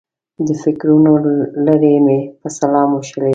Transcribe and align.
د 0.47 0.49
فکرونو 0.63 1.11
لړۍ 1.65 1.95
مې 2.05 2.19
په 2.41 2.47
سلام 2.57 2.89
وشلېده. 2.93 3.29